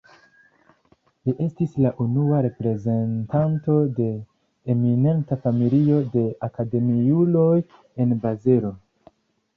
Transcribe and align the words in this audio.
Li 1.27 1.33
estis 1.47 1.75
la 1.85 1.91
unua 2.05 2.39
reprezentanto 2.45 3.77
de 3.99 4.07
eminenta 4.75 5.39
familio 5.45 6.01
de 6.17 6.27
akademiuloj 6.49 7.55
en 8.07 8.17
Bazelo. 8.25 8.75